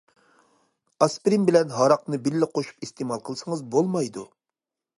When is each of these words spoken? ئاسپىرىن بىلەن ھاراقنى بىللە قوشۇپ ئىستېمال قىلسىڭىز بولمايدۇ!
ئاسپىرىن 1.05 1.45
بىلەن 1.49 1.75
ھاراقنى 1.79 2.19
بىللە 2.29 2.49
قوشۇپ 2.55 2.87
ئىستېمال 2.89 3.23
قىلسىڭىز 3.29 3.65
بولمايدۇ! 3.77 4.29